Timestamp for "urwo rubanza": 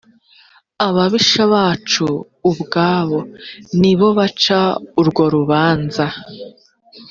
4.99-6.05